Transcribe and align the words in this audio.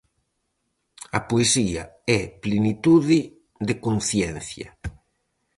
A 1.17 1.19
poesía 1.29 1.83
é 2.17 2.19
plenitude 2.43 3.19
de 3.67 3.73
conciencia. 3.85 4.69